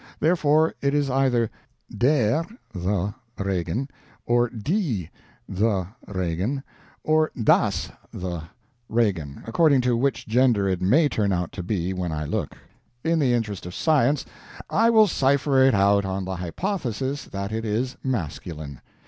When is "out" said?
11.31-11.51, 15.75-16.03